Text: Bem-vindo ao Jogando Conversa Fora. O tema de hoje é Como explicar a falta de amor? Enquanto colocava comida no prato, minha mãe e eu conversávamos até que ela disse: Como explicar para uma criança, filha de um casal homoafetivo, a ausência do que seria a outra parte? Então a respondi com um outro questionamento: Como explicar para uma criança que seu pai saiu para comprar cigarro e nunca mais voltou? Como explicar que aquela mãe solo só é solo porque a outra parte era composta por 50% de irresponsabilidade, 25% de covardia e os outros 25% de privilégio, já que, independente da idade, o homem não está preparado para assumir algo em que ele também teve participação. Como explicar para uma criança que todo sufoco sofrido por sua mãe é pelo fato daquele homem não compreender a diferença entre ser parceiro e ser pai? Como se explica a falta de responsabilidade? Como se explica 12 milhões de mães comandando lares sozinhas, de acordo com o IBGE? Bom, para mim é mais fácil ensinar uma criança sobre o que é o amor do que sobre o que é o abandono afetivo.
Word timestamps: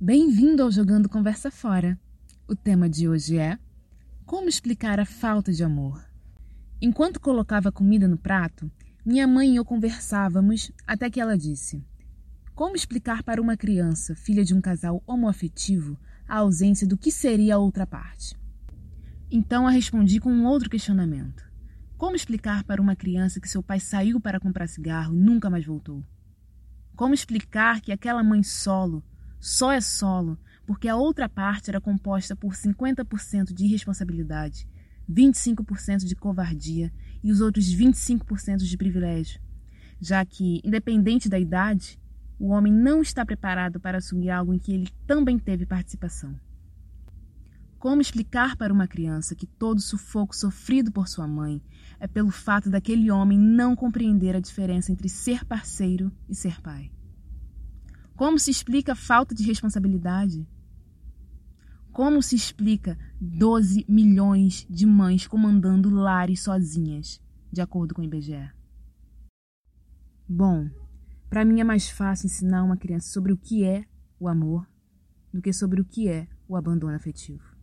Bem-vindo 0.00 0.62
ao 0.62 0.70
Jogando 0.70 1.08
Conversa 1.08 1.50
Fora. 1.50 1.98
O 2.46 2.54
tema 2.54 2.88
de 2.88 3.08
hoje 3.08 3.36
é 3.36 3.58
Como 4.24 4.48
explicar 4.48 5.00
a 5.00 5.04
falta 5.04 5.52
de 5.52 5.64
amor? 5.64 6.00
Enquanto 6.80 7.18
colocava 7.18 7.72
comida 7.72 8.06
no 8.06 8.16
prato, 8.16 8.70
minha 9.04 9.26
mãe 9.26 9.54
e 9.54 9.56
eu 9.56 9.64
conversávamos 9.64 10.70
até 10.86 11.10
que 11.10 11.20
ela 11.20 11.36
disse: 11.36 11.84
Como 12.54 12.76
explicar 12.76 13.24
para 13.24 13.42
uma 13.42 13.56
criança, 13.56 14.14
filha 14.14 14.44
de 14.44 14.54
um 14.54 14.60
casal 14.60 15.02
homoafetivo, 15.04 15.98
a 16.28 16.36
ausência 16.36 16.86
do 16.86 16.96
que 16.96 17.10
seria 17.10 17.56
a 17.56 17.58
outra 17.58 17.84
parte? 17.84 18.36
Então 19.28 19.66
a 19.66 19.70
respondi 19.72 20.20
com 20.20 20.30
um 20.30 20.46
outro 20.46 20.70
questionamento: 20.70 21.42
Como 21.96 22.14
explicar 22.14 22.62
para 22.62 22.80
uma 22.80 22.94
criança 22.94 23.40
que 23.40 23.48
seu 23.48 23.64
pai 23.64 23.80
saiu 23.80 24.20
para 24.20 24.38
comprar 24.38 24.68
cigarro 24.68 25.12
e 25.12 25.18
nunca 25.18 25.50
mais 25.50 25.66
voltou? 25.66 26.04
Como 26.94 27.14
explicar 27.14 27.80
que 27.80 27.90
aquela 27.90 28.22
mãe 28.22 28.44
solo 28.44 29.02
só 29.40 29.72
é 29.72 29.80
solo 29.80 30.38
porque 30.66 30.86
a 30.86 30.96
outra 30.96 31.28
parte 31.28 31.70
era 31.70 31.80
composta 31.80 32.36
por 32.36 32.52
50% 32.52 33.54
de 33.54 33.64
irresponsabilidade, 33.64 34.68
25% 35.10 36.04
de 36.04 36.14
covardia 36.14 36.92
e 37.24 37.32
os 37.32 37.40
outros 37.40 37.74
25% 37.74 38.58
de 38.58 38.76
privilégio, 38.76 39.40
já 39.98 40.24
que, 40.24 40.60
independente 40.62 41.28
da 41.28 41.38
idade, 41.38 41.98
o 42.38 42.48
homem 42.48 42.72
não 42.72 43.00
está 43.00 43.24
preparado 43.24 43.80
para 43.80 43.98
assumir 43.98 44.30
algo 44.30 44.52
em 44.52 44.58
que 44.58 44.72
ele 44.72 44.88
também 45.06 45.38
teve 45.38 45.64
participação. 45.64 46.38
Como 47.78 48.02
explicar 48.02 48.56
para 48.56 48.72
uma 48.72 48.88
criança 48.88 49.34
que 49.34 49.46
todo 49.46 49.80
sufoco 49.80 50.36
sofrido 50.36 50.92
por 50.92 51.08
sua 51.08 51.26
mãe 51.26 51.62
é 51.98 52.06
pelo 52.06 52.30
fato 52.30 52.68
daquele 52.68 53.10
homem 53.10 53.38
não 53.38 53.74
compreender 53.74 54.36
a 54.36 54.40
diferença 54.40 54.92
entre 54.92 55.08
ser 55.08 55.44
parceiro 55.44 56.12
e 56.28 56.34
ser 56.34 56.60
pai? 56.60 56.90
Como 58.18 58.36
se 58.36 58.50
explica 58.50 58.94
a 58.94 58.96
falta 58.96 59.32
de 59.32 59.44
responsabilidade? 59.44 60.44
Como 61.92 62.20
se 62.20 62.34
explica 62.34 62.98
12 63.20 63.84
milhões 63.88 64.66
de 64.68 64.84
mães 64.84 65.28
comandando 65.28 65.88
lares 65.88 66.42
sozinhas, 66.42 67.22
de 67.52 67.60
acordo 67.60 67.94
com 67.94 68.02
o 68.02 68.04
IBGE? 68.04 68.50
Bom, 70.28 70.68
para 71.30 71.44
mim 71.44 71.60
é 71.60 71.64
mais 71.64 71.88
fácil 71.88 72.26
ensinar 72.26 72.64
uma 72.64 72.76
criança 72.76 73.08
sobre 73.08 73.32
o 73.32 73.36
que 73.36 73.62
é 73.62 73.84
o 74.18 74.26
amor 74.26 74.68
do 75.32 75.40
que 75.40 75.52
sobre 75.52 75.80
o 75.80 75.84
que 75.84 76.08
é 76.08 76.26
o 76.48 76.56
abandono 76.56 76.96
afetivo. 76.96 77.57